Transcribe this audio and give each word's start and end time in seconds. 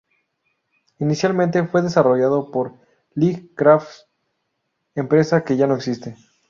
Inicialmente 0.97 1.67
fue 1.67 1.83
desarrollado 1.83 2.49
por 2.49 2.73
Light 3.13 3.51
Crafts, 3.53 4.07
empresa 4.95 5.43
que 5.43 5.57
ya 5.57 5.67
no 5.67 5.75
existe. 5.75 6.17